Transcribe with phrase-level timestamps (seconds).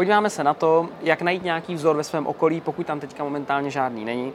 [0.00, 3.70] Podíváme se na to, jak najít nějaký vzor ve svém okolí, pokud tam teďka momentálně
[3.70, 4.32] žádný není.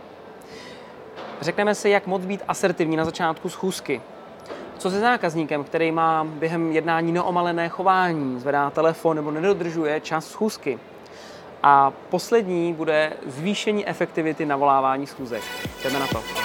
[1.42, 4.02] Řekneme si, jak moc být asertivní na začátku schůzky.
[4.78, 10.80] Co se zákazníkem, který má během jednání neomalené chování, zvedá telefon nebo nedodržuje čas schůzky.
[11.64, 15.44] A poslední bude zvýšení efektivity navolávání schůzek.
[15.84, 16.45] Jdeme na to.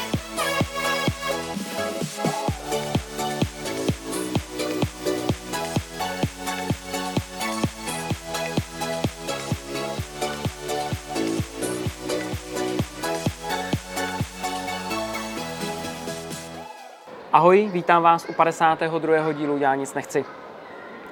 [17.32, 19.32] Ahoj, vítám vás u 52.
[19.32, 20.24] dílu Já nic nechci.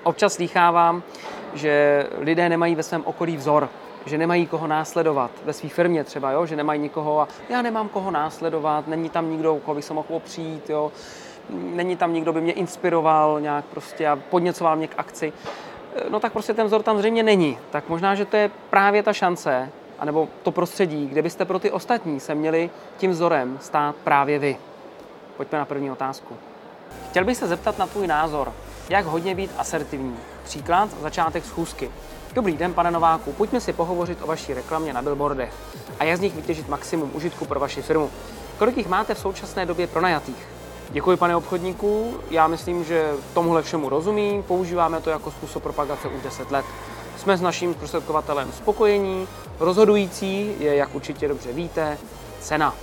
[0.02, 1.02] Občas slýchávám,
[1.54, 3.68] že lidé nemají ve svém okolí vzor,
[4.06, 6.46] že nemají koho následovat ve své firmě třeba, jo?
[6.46, 10.06] že nemají nikoho a já nemám koho následovat, není tam nikdo, koho by se mohl
[10.10, 10.92] opřít, jo?
[11.50, 15.32] není tam nikdo, by mě inspiroval nějak prostě a podněcoval mě k akci.
[16.10, 17.58] No tak prostě ten vzor tam zřejmě není.
[17.70, 21.70] Tak možná, že to je právě ta šance, anebo to prostředí, kde byste pro ty
[21.70, 24.56] ostatní se měli tím vzorem stát právě vy.
[25.38, 26.34] Pojďme na první otázku.
[27.10, 28.52] Chtěl bych se zeptat na tvůj názor.
[28.88, 30.16] Jak hodně být asertivní?
[30.44, 31.90] Příklad, začátek schůzky.
[32.32, 35.52] Dobrý den, pane Nováku, pojďme si pohovořit o vaší reklamě na billboardech
[36.00, 38.10] a jak z nich vytěžit maximum užitku pro vaši firmu.
[38.58, 40.48] Kolik jich máte v současné době pronajatých?
[40.90, 42.20] Děkuji, pane obchodníku.
[42.30, 44.42] Já myslím, že tomuhle všemu rozumím.
[44.42, 46.64] Používáme to jako způsob propagace už 10 let.
[47.16, 49.28] Jsme s naším zprostředkovatelem spokojení.
[49.60, 51.98] Rozhodující je, jak určitě dobře víte,
[52.40, 52.74] cena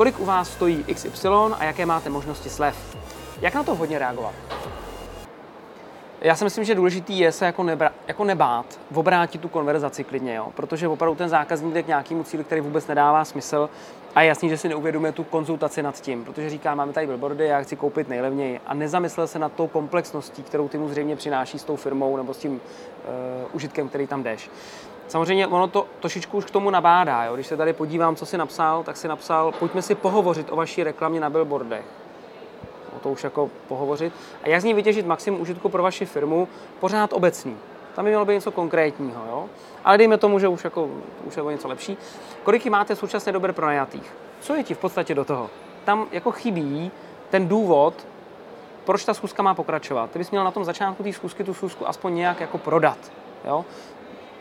[0.00, 2.96] kolik u vás stojí XY a jaké máte možnosti slev.
[3.40, 4.34] Jak na to hodně reagovat?
[6.20, 10.34] Já si myslím, že důležitý je se jako, nebra, jako nebát, obrátit tu konverzaci klidně,
[10.34, 10.48] jo?
[10.54, 13.70] protože opravdu ten zákazník jde k nějakému cíli, který vůbec nedává smysl
[14.14, 17.46] a je jasný, že si neuvědomuje tu konzultaci nad tím, protože říká, máme tady billboardy,
[17.46, 21.58] já chci koupit nejlevněji a nezamyslel se nad tou komplexností, kterou ty mu zřejmě přináší
[21.58, 22.60] s tou firmou nebo s tím uh,
[23.52, 24.50] užitkem, který tam jdeš.
[25.10, 27.24] Samozřejmě ono to trošičku už k tomu nabádá.
[27.24, 27.34] Jo?
[27.34, 30.84] Když se tady podívám, co si napsal, tak si napsal, pojďme si pohovořit o vaší
[30.84, 31.84] reklamě na billboardech.
[32.96, 34.12] O to už jako pohovořit.
[34.42, 36.48] A jak z ní vytěžit maximum užitku pro vaši firmu,
[36.80, 37.56] pořád obecný.
[37.94, 39.46] Tam by mělo být něco konkrétního, jo?
[39.84, 40.88] Ale dejme tomu, že už, jako,
[41.24, 41.96] už je něco lepší.
[42.42, 44.14] Kolik máte v současné době pronajatých?
[44.40, 45.50] Co je ti v podstatě do toho?
[45.84, 46.90] Tam jako chybí
[47.30, 48.06] ten důvod,
[48.84, 50.10] proč ta schůzka má pokračovat.
[50.10, 52.98] Ty bys měl na tom začátku té schůzky tu schůzku aspoň nějak jako prodat.
[53.44, 53.64] Jo?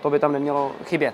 [0.02, 1.14] To by tam nemělo chybět.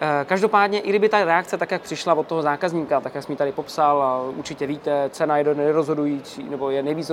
[0.00, 3.32] Eh, každopádně, i kdyby ta reakce tak, jak přišla od toho zákazníka, tak jak jsem
[3.32, 7.10] ji tady popsal, a určitě víte, cena je nerozhodující, nebo je nejvíc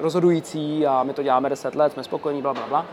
[0.00, 2.86] rozhodující a my to děláme 10 let, jsme spokojení, bla, bla, bla,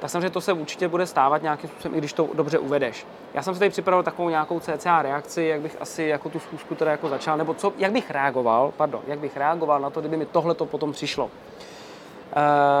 [0.00, 3.06] tak samozřejmě to se určitě bude stávat nějakým způsobem, i když to dobře uvedeš.
[3.34, 6.74] Já jsem si tady připravil takovou nějakou CCA reakci, jak bych asi jako tu schůzku
[6.74, 10.16] teda jako začal, nebo co, jak bych reagoval, pardon, jak bych reagoval na to, kdyby
[10.16, 11.30] mi tohle to potom přišlo.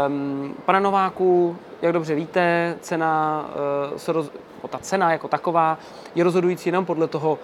[0.06, 3.44] Um, pane Nováku, jak dobře víte, cena,
[3.90, 4.30] uh, se roz,
[4.70, 5.78] ta cena jako taková
[6.14, 7.38] je rozhodující jenom podle toho,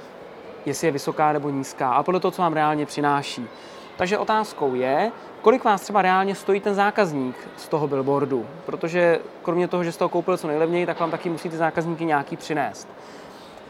[0.67, 3.49] jestli je vysoká nebo nízká, a podle toho, co vám reálně přináší.
[3.97, 5.13] Takže otázkou je,
[5.43, 10.05] kolik vás třeba reálně stojí ten zákazník z toho billboardu, protože kromě toho, že jste
[10.05, 12.89] ho koupil co nejlevněji, tak vám taky musí ty zákazníky nějaký přinést.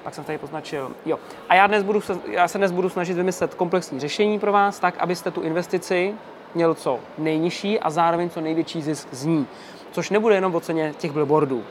[0.04, 0.90] Tak jsem tady poznačil.
[1.06, 1.18] Jo.
[1.48, 4.94] A já, dnes budu, já se dnes budu snažit vymyslet komplexní řešení pro vás, tak
[4.98, 6.14] abyste tu investici
[6.56, 9.46] měl co nejnižší a zároveň co největší zisk z ní.
[9.90, 11.64] Což nebude jenom o ceně těch billboardů.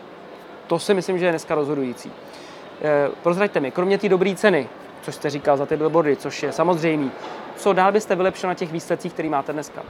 [0.68, 2.12] To si myslím, že je dneska rozhodující.
[2.82, 4.70] E, prozraďte mi, kromě té dobré ceny,
[5.02, 7.12] což jste říkal za ty billboardy, což je samozřejmý,
[7.56, 9.84] co dál byste vylepšil na těch výsledcích, který máte dneska?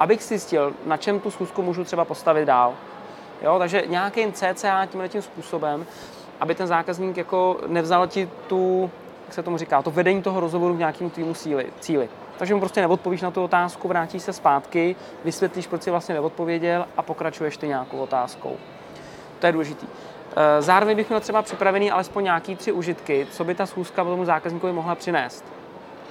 [0.00, 2.74] Abych si zjistil, na čem tu schůzku můžu třeba postavit dál.
[3.42, 5.86] Jo, takže nějakým CCA tímhle tím způsobem,
[6.40, 8.90] aby ten zákazník jako nevzal ti tu,
[9.26, 11.34] jak se tomu říká, to vedení toho rozhovoru k nějakému tvýmu
[11.80, 12.08] cíli.
[12.38, 16.86] Takže mu prostě neodpovíš na tu otázku, vrátíš se zpátky, vysvětlíš, proč si vlastně neodpověděl
[16.96, 18.56] a pokračuješ ty nějakou otázkou.
[19.38, 19.86] To je důležité.
[20.36, 24.24] Eh, zároveň bych měl třeba připravený alespoň nějaký tři užitky, co by ta schůzka tomu
[24.24, 25.44] zákazníkovi mohla přinést.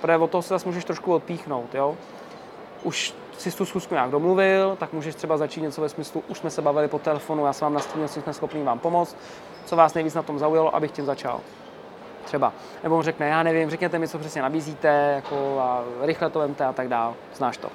[0.02, 1.76] Protože od toho se zase můžeš trošku odpíchnout.
[1.76, 1.96] Jo?
[2.84, 6.50] Už si tu schůzku nějak domluvil, tak můžeš třeba začít něco ve smyslu, už jsme
[6.50, 9.18] se bavili po telefonu, já jsem vám nastínil, že jsme schopni vám pomoct,
[9.66, 11.40] co vás nejvíc na tom zaujalo, abych tím začal
[12.28, 12.54] třeba.
[12.84, 16.66] Nebo on řekne, já nevím, řekněte mi, co přesně nabízíte, jako a rychle to vemte
[16.66, 17.70] a tak dál, znáš to.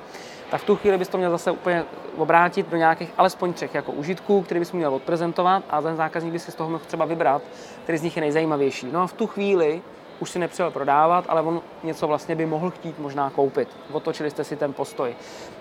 [0.51, 1.85] Tak v tu chvíli bys to měl zase úplně
[2.17, 6.39] obrátit do nějakých alespoň třech jako užitků, který bys měl odprezentovat a ten zákazník by
[6.39, 7.43] si z toho mohl třeba vybrat,
[7.83, 8.89] který z nich je nejzajímavější.
[8.93, 9.83] No a v tu chvíli
[10.21, 13.69] už si nepřijel prodávat, ale on něco vlastně by mohl chtít možná koupit.
[13.93, 15.17] Otočili jste si ten postoj.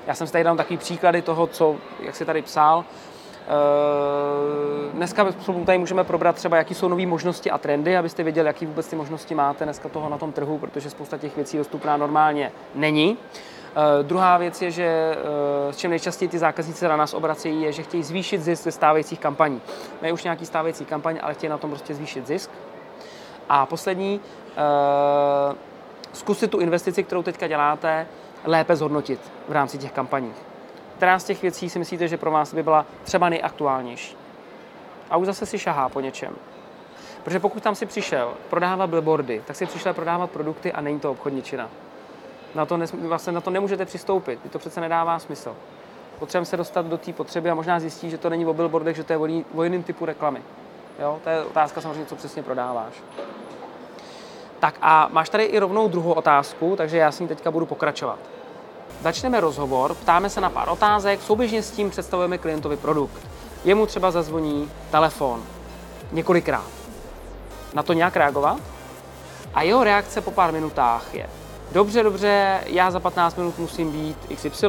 [0.07, 2.85] Já jsem si tady dal takový příklady toho, co, jak si tady psal,
[4.93, 5.25] dneska
[5.65, 8.95] tady můžeme probrat třeba, jaký jsou nové možnosti a trendy, abyste věděli, jaký vůbec ty
[8.95, 13.17] možnosti máte dneska toho na tom trhu, protože spousta těch věcí dostupná normálně není.
[13.17, 15.15] Uh, druhá věc je, že
[15.65, 18.71] uh, s čím nejčastěji ty zákazníci na nás obracejí, je, že chtějí zvýšit zisk ze
[18.71, 19.61] stávajících kampaní.
[20.01, 22.51] Mají už nějaký stávající kampaň, ale chtějí na tom prostě zvýšit zisk.
[23.49, 25.55] A poslední, uh,
[26.13, 28.07] zkusit tu investici, kterou teďka děláte,
[28.45, 30.33] lépe zhodnotit v rámci těch kampaní.
[31.01, 34.17] Která z těch věcí si myslíte, že pro vás by byla třeba nejaktuálnější?
[35.09, 36.35] A už zase si šahá po něčem.
[37.23, 41.11] Protože pokud tam si přišel prodávat billboardy, tak si přišel prodávat produkty a není to
[41.11, 41.69] obchodničina.
[42.55, 45.55] Na to, nes, vlastně na to nemůžete přistoupit, to přece nedává smysl.
[46.19, 49.03] Potřebujeme se dostat do té potřeby a možná zjistit, že to není o billboardech, že
[49.03, 50.41] to je o, jiným typu reklamy.
[50.99, 51.19] Jo?
[51.23, 52.93] To je otázka samozřejmě, co přesně prodáváš.
[54.59, 58.19] Tak a máš tady i rovnou druhou otázku, takže já s ní teďka budu pokračovat.
[59.01, 63.27] Začneme rozhovor, ptáme se na pár otázek, souběžně s tím představujeme klientovi produkt.
[63.65, 65.43] Jemu třeba zazvoní telefon
[66.11, 66.67] několikrát.
[67.73, 68.57] Na to nějak reagovat?
[69.53, 71.27] A jeho reakce po pár minutách je
[71.71, 74.67] Dobře, dobře, já za 15 minut musím být XY,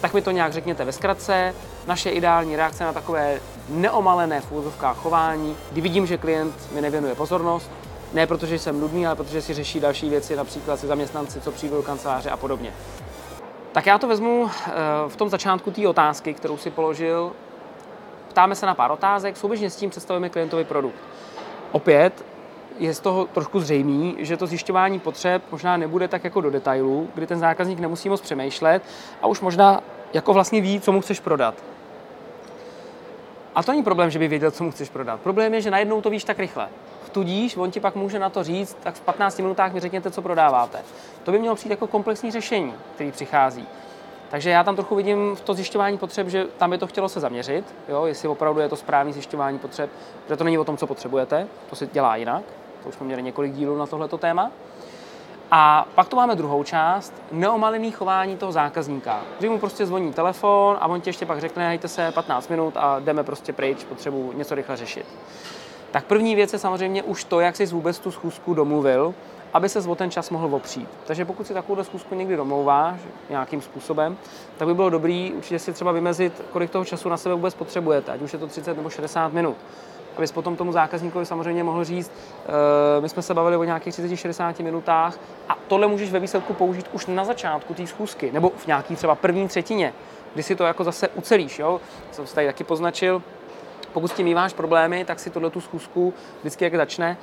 [0.00, 1.54] tak mi to nějak řekněte ve zkratce.
[1.86, 7.70] Naše ideální reakce na takové neomalené v chování, kdy vidím, že klient mi nevěnuje pozornost,
[8.12, 11.76] ne protože jsem nudný, ale protože si řeší další věci, například si zaměstnanci, co přijdou
[11.76, 12.72] do kanceláře a podobně.
[13.72, 14.72] Tak já to vezmu eh,
[15.08, 17.32] v tom začátku té otázky, kterou si položil.
[18.28, 20.98] Ptáme se na pár otázek, souběžně s tím představujeme klientovi produkt.
[21.72, 22.24] Opět
[22.78, 27.08] je z toho trošku zřejmý, že to zjišťování potřeb možná nebude tak jako do detailů,
[27.14, 28.82] kdy ten zákazník nemusí moc přemýšlet
[29.22, 29.80] a už možná
[30.12, 31.54] jako vlastně ví, co mu chceš prodat.
[33.54, 35.20] A to není problém, že by věděl, co mu chceš prodat.
[35.20, 36.68] Problém je, že najednou to víš tak rychle.
[37.12, 40.22] Tudíž on ti pak může na to říct, tak v 15 minutách mi řekněte, co
[40.22, 40.78] prodáváte.
[41.24, 43.66] To by mělo přijít jako komplexní řešení, který přichází.
[44.30, 47.20] Takže já tam trochu vidím v to zjišťování potřeb, že tam by to chtělo se
[47.20, 49.90] zaměřit, jo, jestli opravdu je to správný zjišťování potřeb,
[50.28, 52.42] že to není o tom, co potřebujete, to se dělá jinak.
[52.82, 54.50] To už jsme měli několik dílů na tohleto téma.
[55.50, 59.20] A pak tu máme druhou část, neomalený chování toho zákazníka.
[59.38, 62.76] Kdy mu prostě zvoní telefon a on ti ještě pak řekne, hejte se 15 minut
[62.76, 65.06] a jdeme prostě pryč, potřebuji něco rychle řešit.
[65.90, 69.14] Tak první věc je samozřejmě už to, jak jsi vůbec tu schůzku domluvil,
[69.52, 70.88] aby se o ten čas mohl opřít.
[71.06, 73.00] Takže pokud si takovou schůzku někdy domlouváš
[73.30, 74.16] nějakým způsobem,
[74.58, 78.12] tak by bylo dobrý určitě si třeba vymezit, kolik toho času na sebe vůbec potřebujete,
[78.12, 79.56] ať už je to 30 nebo 60 minut
[80.20, 84.64] abys potom tomu zákazníkovi samozřejmě mohl říct, uh, my jsme se bavili o nějakých 30-60
[84.64, 88.96] minutách a tohle můžeš ve výsledku použít už na začátku té schůzky nebo v nějaký
[88.96, 89.92] třeba první třetině,
[90.34, 91.58] kdy si to jako zase ucelíš.
[91.58, 91.80] Jo?
[92.12, 93.22] Jsem si tady taky poznačil,
[93.92, 97.16] pokud s tím míváš problémy, tak si tohle tu schůzku vždycky, jak začne,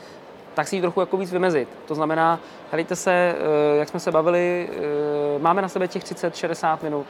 [0.53, 1.69] tak si ji trochu jako víc vymezit.
[1.85, 2.39] To znamená,
[2.71, 7.07] helejte se, eh, jak jsme se bavili, eh, máme na sebe těch 30-60 minut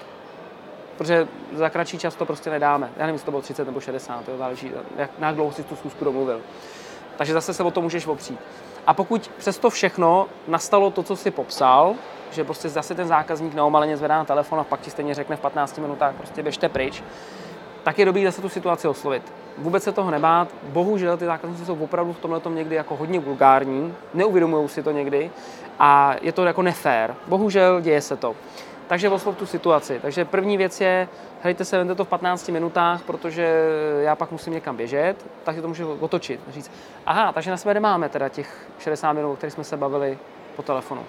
[0.98, 2.89] protože za kratší čas to prostě nedáme.
[2.98, 5.75] Já nevím, jestli to bylo 30 nebo 60, to záleží, jak, jak dlouho si tu
[5.75, 6.42] schůzku domluvil.
[7.18, 8.39] Takže zase se o to můžeš opřít.
[8.88, 11.95] A pokud přes to všechno nastalo to, co si popsal,
[12.31, 15.39] že prostě zase ten zákazník neomaleně zvedá na telefon a pak ti stejně řekne v
[15.39, 17.03] 15 minutách prostě běžte pryč,
[17.88, 19.34] tak je dobrý zase tu situaci oslovit.
[19.57, 20.48] Vůbec se toho nebát.
[20.63, 25.31] Bohužel ty zákazníci jsou opravdu v tomhle někdy jako hodně vulgární, neuvědomují si to někdy
[25.80, 27.16] a je to jako nefér.
[27.28, 28.36] Bohužel děje se to.
[28.88, 30.00] Takže oslov tu situaci.
[30.01, 31.07] Takže první věc je,
[31.42, 33.69] hlejte se, vente to v 15 minutách, protože
[34.00, 36.39] já pak musím někam běžet, tak si to můžu otočit.
[36.50, 36.72] Říct,
[37.06, 40.18] aha, takže na sebe nemáme teda těch 60 minut, o kterých jsme se bavili
[40.56, 41.04] po telefonu.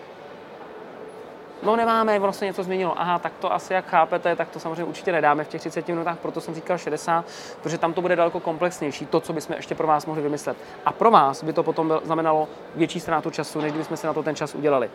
[1.62, 3.00] No nemáme, ono se něco změnilo.
[3.00, 6.18] Aha, tak to asi jak chápete, tak to samozřejmě určitě nedáme v těch 30 minutách,
[6.18, 7.24] proto jsem říkal 60,
[7.62, 10.56] protože tam to bude daleko komplexnější, to, co bychom ještě pro vás mohli vymyslet.
[10.84, 14.22] A pro vás by to potom znamenalo větší ztrátu času, než kdybychom si na to
[14.22, 14.90] ten čas udělali.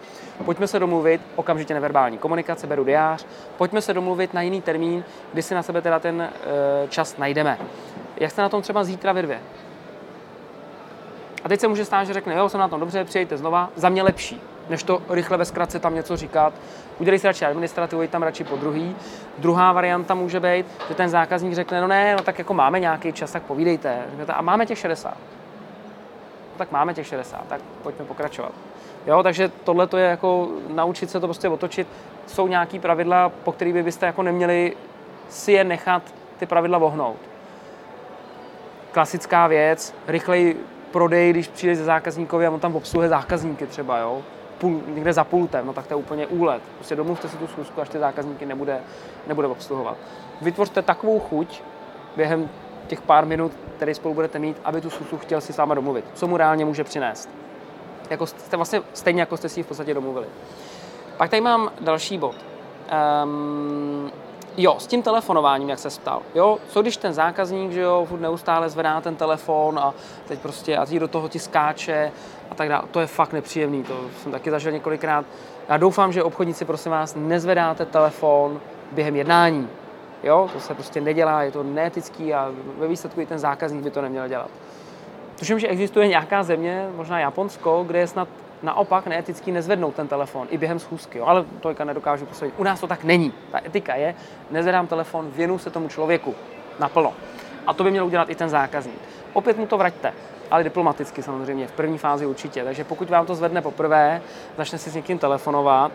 [0.46, 3.26] Pojďme se domluvit, okamžitě neverbální komunikace, beru diář,
[3.58, 5.04] pojďme se domluvit na jiný termín,
[5.34, 6.32] kdy si na sebe teda ten e,
[6.88, 7.58] čas najdeme.
[8.18, 9.42] Jak jste na tom třeba zítra ve dvě?
[11.44, 13.90] A teď se může stát, že řekne, jo, jsem na tom dobře, přijďte znova, za
[13.90, 16.54] mě lepší než to rychle ve zkratce tam něco říkat.
[17.00, 18.96] Udělej si radši administrativu, tam radši po druhý.
[19.38, 23.14] Druhá varianta může být, že ten zákazník řekne, no ne, no tak jako máme nějaký
[23.14, 23.98] čas, tak povídejte.
[24.28, 25.18] a máme těch 60.
[26.54, 28.52] No tak máme těch 60, tak pojďme pokračovat.
[29.08, 31.88] Jo, takže tohle to je jako naučit se to prostě otočit.
[32.28, 34.74] Jsou nějaký pravidla, po kterých by byste jako neměli
[35.30, 36.04] si je nechat
[36.38, 37.18] ty pravidla vohnout.
[38.92, 40.56] Klasická věc, rychlej
[40.92, 44.22] prodej, když přijde ze zákazníkovi a on tam obsluhuje zákazníky třeba, jo
[44.64, 46.62] půl, někde za pultem, no tak to je úplně úlet.
[46.76, 48.80] Prostě domluvte si tu schůzku, až ty zákazníky nebude,
[49.28, 49.98] nebude obsluhovat.
[50.42, 51.62] Vytvořte takovou chuť
[52.16, 52.50] během
[52.88, 56.06] těch pár minut, které spolu budete mít, aby tu schůzku chtěl si s váma domluvit.
[56.14, 57.30] Co mu reálně může přinést.
[58.10, 60.28] Jako jste vlastně stejně, jako jste si ji v podstatě domluvili.
[61.18, 62.36] Pak tady mám další bod.
[63.24, 64.12] Um,
[64.58, 66.22] Jo, s tím telefonováním, jak se ptal.
[66.36, 69.94] Jo, co když ten zákazník, že jo, neustále zvedá ten telefon a
[70.28, 72.12] teď prostě a do toho ti skáče
[72.52, 72.84] a tak dále.
[72.92, 75.26] To je fakt nepříjemný, to jsem taky zažil několikrát.
[75.70, 79.70] Já doufám, že obchodníci, prosím vás, nezvedáte telefon během jednání.
[80.24, 83.92] Jo, to se prostě nedělá, je to neetický a ve výsledku i ten zákazník by
[83.92, 84.50] to neměl dělat.
[85.40, 88.28] Tuším, že existuje nějaká země, možná Japonsko, kde je snad
[88.64, 91.26] naopak neetický nezvednout ten telefon i během schůzky, jo?
[91.26, 92.54] ale to nedokážu posoudit.
[92.58, 93.34] U nás to tak není.
[93.52, 94.16] Ta etika je,
[94.52, 96.36] nezvedám telefon, věnu se tomu člověku
[96.80, 97.14] naplno.
[97.68, 99.00] A to by měl udělat i ten zákazník.
[99.34, 100.14] Opět mu to vraťte,
[100.52, 102.64] ale diplomaticky samozřejmě, v první fázi určitě.
[102.64, 104.22] Takže pokud vám to zvedne poprvé,
[104.58, 105.92] začne si s někým telefonovat,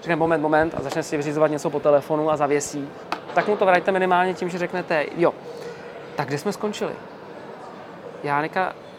[0.00, 2.88] řekne moment, moment a začne si vyřizovat něco po telefonu a zavěsí,
[3.34, 5.34] tak mu to vraťte minimálně tím, že řeknete, jo,
[6.16, 6.92] tak kde jsme skončili?
[8.22, 8.42] Já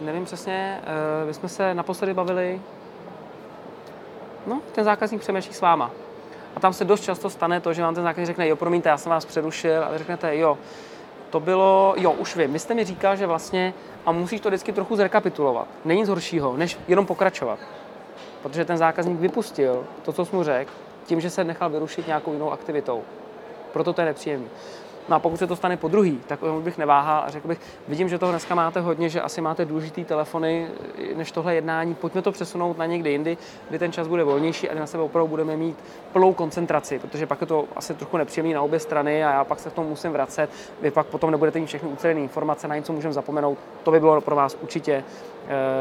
[0.01, 2.61] nevím přesně, uh, my jsme se naposledy bavili,
[4.47, 5.91] no, ten zákazník přemýšlí s váma.
[6.55, 8.97] A tam se dost často stane to, že vám ten zákazník řekne, jo, promiňte, já
[8.97, 10.57] jsem vás přerušil, a vy řeknete, jo,
[11.29, 13.73] to bylo, jo, už vím, vy jste mi říkal, že vlastně,
[14.05, 15.67] a musíš to vždycky trochu zrekapitulovat.
[15.85, 17.59] Není nic horšího, než jenom pokračovat.
[18.41, 20.71] Protože ten zákazník vypustil to, co jsem mu řekl,
[21.05, 23.03] tím, že se nechal vyrušit nějakou jinou aktivitou.
[23.73, 24.47] Proto to je nepříjemné.
[25.11, 28.09] No a pokud se to stane po druhý, tak bych neváhal a řekl bych, vidím,
[28.09, 30.67] že toho dneska máte hodně, že asi máte důležitý telefony
[31.15, 33.37] než tohle jednání, pojďme to přesunout na někdy jindy,
[33.69, 35.77] kdy ten čas bude volnější a na sebe opravdu budeme mít
[36.13, 39.59] plnou koncentraci, protože pak je to asi trochu nepříjemný na obě strany a já pak
[39.59, 40.49] se v tom musím vracet.
[40.81, 43.57] Vy pak potom nebudete mít všechny ucelené informace, na něco můžeme zapomenout.
[43.83, 45.03] To by bylo pro vás určitě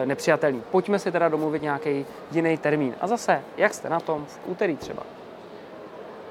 [0.02, 0.62] e, nepřijatelný.
[0.70, 2.94] Pojďme si teda domluvit nějaký jiný termín.
[3.00, 5.02] A zase, jak jste na tom v úterý třeba?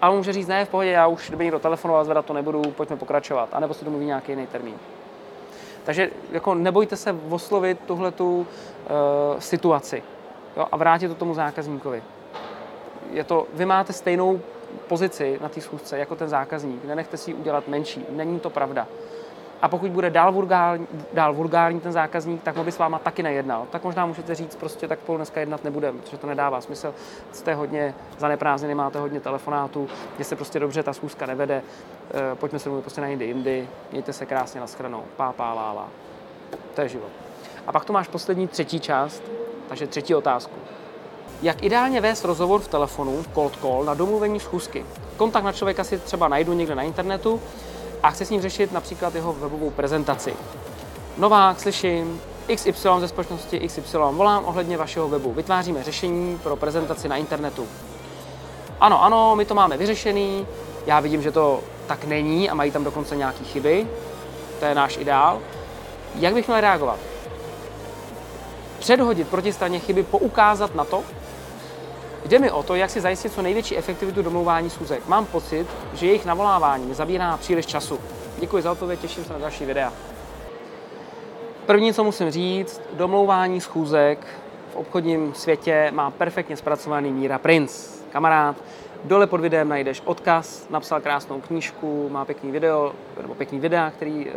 [0.01, 2.61] A on může říct, ne, v pohodě, já už, kdyby někdo telefonoval, zvedat to nebudu,
[2.61, 3.49] pojďme pokračovat.
[3.51, 4.75] A nebo si domluví nějaký jiný termín.
[5.83, 10.03] Takže jako nebojte se oslovit tuhle tu uh, situaci
[10.57, 12.03] jo, a vrátit to tomu zákazníkovi.
[13.11, 14.41] Je to, vy máte stejnou
[14.87, 16.85] pozici na té schůzce jako ten zákazník.
[16.85, 18.05] Nenechte si ji udělat menší.
[18.09, 18.87] Není to pravda.
[19.61, 23.23] A pokud bude dál vulgární, dál vulgární ten zákazník, tak on by s váma taky
[23.23, 23.67] nejednal.
[23.71, 26.93] Tak možná můžete říct, prostě tak spolu dneska jednat nebudeme, protože to nedává smysl.
[27.31, 29.87] Jste hodně zaneprázdněni, máte hodně telefonátů,
[30.17, 31.61] že se prostě dobře ta schůzka nevede,
[32.31, 35.53] e, pojďme se mluvit prostě na jindy jindy, mějte se krásně na schranou, pá, pá,
[35.53, 35.87] lá, lá.
[36.75, 37.11] To je život.
[37.67, 39.23] A pak tu máš poslední třetí část,
[39.69, 40.55] takže třetí otázku.
[41.41, 44.85] Jak ideálně vést rozhovor v telefonu, cold call, na domluvení schůzky?
[45.17, 47.41] Kontakt na člověka si třeba najdu někde na internetu,
[48.03, 50.33] a chci s ním řešit například jeho webovou prezentaci.
[51.17, 52.21] Novák, slyším,
[52.55, 55.33] XY ze společnosti XY volám ohledně vašeho webu.
[55.33, 57.67] Vytváříme řešení pro prezentaci na internetu.
[58.79, 60.47] Ano, ano, my to máme vyřešený,
[60.85, 63.87] já vidím, že to tak není a mají tam dokonce nějaké chyby.
[64.59, 65.39] To je náš ideál.
[66.15, 66.99] Jak bych měl reagovat?
[68.79, 71.03] Předhodit protistraně chyby, poukázat na to,
[72.25, 75.07] Jde mi o to, jak si zajistit co největší efektivitu domlouvání schůzek.
[75.07, 77.99] Mám pocit, že jejich navolávání mi zabírá příliš času.
[78.39, 79.93] Děkuji za odpověď, těším se na další videa.
[81.65, 84.27] První, co musím říct, domlouvání schůzek
[84.73, 88.03] v obchodním světě má perfektně zpracovaný Míra Prince.
[88.11, 88.55] Kamarád,
[89.03, 94.27] dole pod videem najdeš odkaz, napsal krásnou knížku, má pěkný video, nebo pěkný videa, který,
[94.27, 94.33] eh,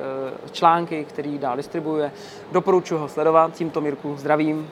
[0.50, 2.12] články, který dál distribuje.
[2.52, 4.70] Doporučuji ho sledovat, tímto Mírku zdravím,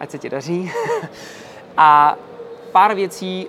[0.00, 0.72] ať se ti daří.
[1.76, 2.16] A
[2.72, 3.46] pár věcí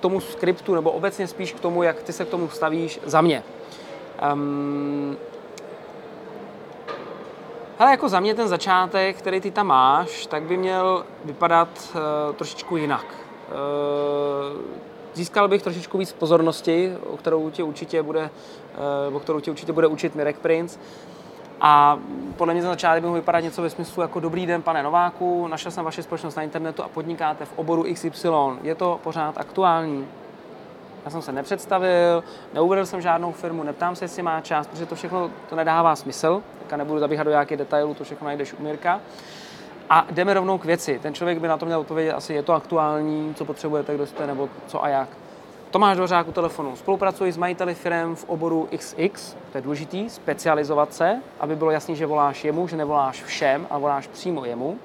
[0.00, 3.42] tomu skriptu, nebo obecně spíš k tomu, jak ty se k tomu stavíš za mě.
[4.32, 5.16] Um,
[7.78, 12.34] hele, jako za mě ten začátek, který ty tam máš, tak by měl vypadat uh,
[12.34, 13.04] trošičku jinak.
[13.04, 14.60] Uh,
[15.14, 18.30] získal bych trošičku víc pozornosti, o kterou tě určitě bude,
[19.08, 20.78] uh, o kterou tě určitě bude učit Mirek Prince.
[21.64, 21.98] A
[22.36, 25.46] podle mě za začátek by mohlo vypadat něco ve smyslu jako dobrý den, pane Nováku,
[25.46, 28.28] našel jsem vaši společnost na internetu a podnikáte v oboru XY.
[28.62, 30.06] Je to pořád aktuální?
[31.04, 34.94] Já jsem se nepředstavil, neuvedl jsem žádnou firmu, neptám se, jestli má čas, protože to
[34.94, 36.42] všechno to nedává smysl.
[36.68, 39.00] Tak nebudu zabíhat do nějakých detailů, to všechno najdeš u Mirka.
[39.90, 40.98] A jdeme rovnou k věci.
[41.02, 44.26] Ten člověk by na to měl odpovědět asi, je to aktuální, co potřebujete, kdo jste,
[44.26, 45.08] nebo co a jak.
[45.72, 46.76] Tomáš Dvořák u telefonu.
[46.76, 51.96] Spolupracuji s majiteli firm v oboru XX, to je důležitý, specializovat se, aby bylo jasný,
[51.96, 54.78] že voláš jemu, že nevoláš všem, ale voláš přímo jemu.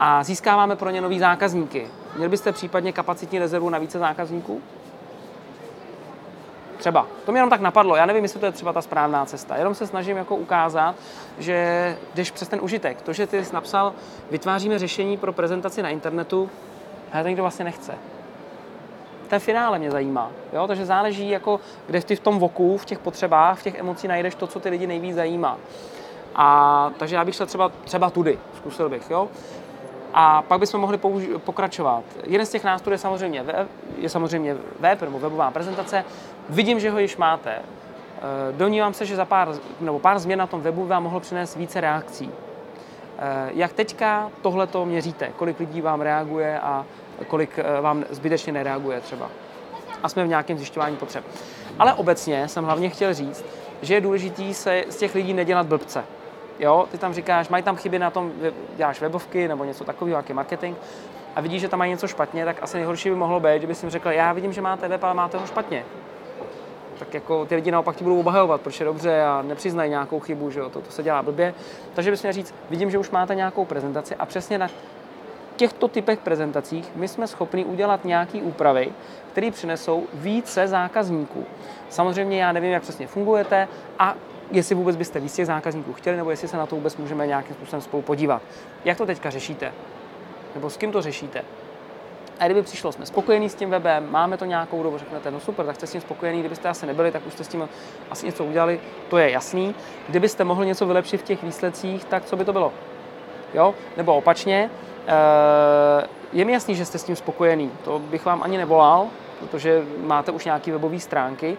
[0.00, 1.86] A získáváme pro ně nový zákazníky.
[2.16, 4.60] Měli byste případně kapacitní rezervu na více zákazníků?
[6.76, 7.06] Třeba.
[7.26, 7.96] To mě jenom tak napadlo.
[7.96, 9.56] Já nevím, jestli to je třeba ta správná cesta.
[9.56, 10.94] Jenom se snažím jako ukázat,
[11.38, 13.02] že jdeš přes ten užitek.
[13.02, 13.92] To, že ty jsi napsal,
[14.30, 16.50] vytváříme řešení pro prezentaci na internetu,
[17.12, 17.94] ale to nikdo vlastně nechce
[19.30, 20.30] ten finále mě zajímá.
[20.52, 20.66] Jo?
[20.66, 24.34] Takže záleží, jako, kde ty v tom voku, v těch potřebách, v těch emocích najdeš
[24.34, 25.56] to, co ty lidi nejvíc zajímá.
[26.34, 29.10] A takže já bych šel třeba, třeba tudy, zkusil bych.
[29.10, 29.28] Jo?
[30.14, 32.04] A pak bychom mohli použi- pokračovat.
[32.24, 33.68] Jeden z těch nástrojů je samozřejmě, web,
[33.98, 36.04] je samozřejmě web nebo webová prezentace.
[36.48, 37.50] Vidím, že ho již máte.
[37.50, 37.62] E,
[38.52, 39.48] Domnívám se, že za pár,
[39.80, 42.30] nebo pár změn na tom webu vám mohlo přinést více reakcí.
[43.18, 45.28] E, Jak teďka tohle to měříte?
[45.36, 46.84] Kolik lidí vám reaguje a
[47.26, 49.30] kolik e, vám zbytečně nereaguje třeba?
[50.02, 51.24] A jsme v nějakém zjišťování potřeb.
[51.78, 53.44] Ale obecně jsem hlavně chtěl říct,
[53.82, 56.04] že je důležité se z těch lidí nedělat blbce.
[56.58, 58.32] Jo, ty tam říkáš, mají tam chyby na tom,
[58.76, 60.76] děláš webovky nebo něco takového, jaký marketing,
[61.36, 63.82] a vidíš, že tam mají něco špatně, tak asi nejhorší by mohlo být, že bys
[63.82, 65.84] jim řekl, já vidím, že máte web, ale máte ho špatně.
[66.98, 70.50] Tak jako ty lidi naopak ti budou obhajovat, proč je dobře a nepřiznají nějakou chybu,
[70.50, 71.54] že jo, to, to se dělá blbě.
[71.94, 74.68] Takže bys měl říct, vidím, že už máte nějakou prezentaci a přesně na
[75.60, 78.92] těchto typech prezentacích my jsme schopni udělat nějaké úpravy,
[79.32, 81.44] které přinesou více zákazníků.
[81.88, 84.14] Samozřejmě já nevím, jak přesně fungujete a
[84.50, 87.54] jestli vůbec byste víc těch zákazníků chtěli, nebo jestli se na to vůbec můžeme nějakým
[87.54, 88.42] způsobem spolu podívat.
[88.84, 89.72] Jak to teďka řešíte?
[90.54, 91.44] Nebo s kým to řešíte?
[92.38, 95.66] A kdyby přišlo, jsme spokojení s tím webem, máme to nějakou dobu, řeknete, no super,
[95.66, 97.68] tak jste s tím spokojení, kdybyste asi nebyli, tak už jste s tím
[98.10, 99.74] asi něco udělali, to je jasný.
[100.08, 102.72] Kdybyste mohli něco vylepšit v těch výsledcích, tak co by to bylo?
[103.54, 103.74] Jo?
[103.96, 104.70] Nebo opačně,
[106.32, 109.06] je mi jasný, že jste s tím spokojený, to bych vám ani nevolal,
[109.40, 111.56] protože máte už nějaké webové stránky,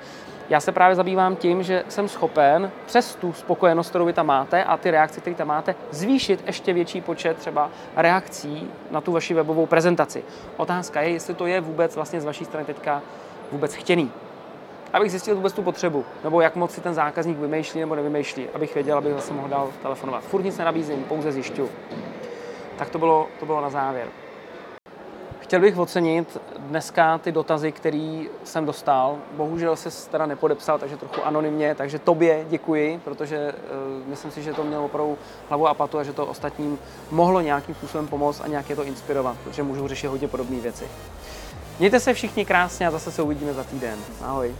[0.49, 4.63] já se právě zabývám tím, že jsem schopen přes tu spokojenost, kterou vy tam máte
[4.63, 9.33] a ty reakce, které tam máte, zvýšit ještě větší počet třeba reakcí na tu vaši
[9.33, 10.23] webovou prezentaci.
[10.57, 13.01] Otázka je, jestli to je vůbec vlastně z vaší strany teďka
[13.51, 14.11] vůbec chtěný.
[14.93, 18.73] Abych zjistil vůbec tu potřebu, nebo jak moc si ten zákazník vymýšlí nebo nevymýšlí, abych
[18.73, 20.23] věděl, abych zase mohl dál telefonovat.
[20.23, 21.69] Furt nic nenabízím, pouze zjišťu.
[22.81, 24.07] Tak to bylo, to bylo na závěr.
[25.39, 29.17] Chtěl bych ocenit dneska ty dotazy, které jsem dostal.
[29.33, 34.53] Bohužel se teda nepodepsal, takže trochu anonymně, takže tobě děkuji, protože uh, myslím si, že
[34.53, 35.17] to mělo opravdu
[35.49, 36.79] hlavu a patu a že to ostatním
[37.11, 40.85] mohlo nějakým způsobem pomoct a nějak je to inspirovat, protože můžu řešit hodně podobné věci.
[41.79, 43.99] Mějte se všichni krásně a zase se uvidíme za týden.
[44.21, 44.55] Ahoj.